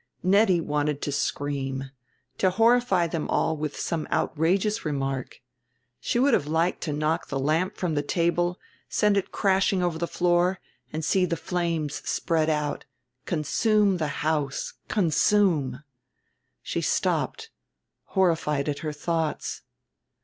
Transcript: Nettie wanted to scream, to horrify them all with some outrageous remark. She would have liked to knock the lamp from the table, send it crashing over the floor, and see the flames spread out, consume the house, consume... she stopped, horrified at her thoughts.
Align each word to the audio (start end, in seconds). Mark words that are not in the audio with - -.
Nettie 0.23 0.61
wanted 0.61 0.99
to 1.03 1.11
scream, 1.11 1.91
to 2.39 2.49
horrify 2.49 3.05
them 3.05 3.29
all 3.29 3.55
with 3.55 3.79
some 3.79 4.07
outrageous 4.11 4.83
remark. 4.83 5.41
She 5.99 6.17
would 6.17 6.33
have 6.33 6.47
liked 6.47 6.81
to 6.85 6.91
knock 6.91 7.27
the 7.27 7.37
lamp 7.37 7.77
from 7.77 7.93
the 7.93 8.01
table, 8.01 8.59
send 8.89 9.15
it 9.15 9.31
crashing 9.31 9.83
over 9.83 9.99
the 9.99 10.07
floor, 10.07 10.59
and 10.91 11.05
see 11.05 11.25
the 11.25 11.37
flames 11.37 12.01
spread 12.09 12.49
out, 12.49 12.85
consume 13.27 13.97
the 13.97 14.07
house, 14.25 14.73
consume... 14.87 15.83
she 16.63 16.81
stopped, 16.81 17.51
horrified 18.05 18.67
at 18.67 18.79
her 18.79 18.93
thoughts. 18.93 19.61